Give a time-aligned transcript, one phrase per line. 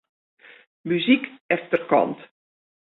[0.83, 2.19] Muzyk efterkant.